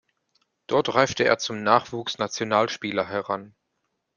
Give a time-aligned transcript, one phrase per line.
[0.65, 3.53] Dort reifte er zum Nachwuchsnationalspieler heran.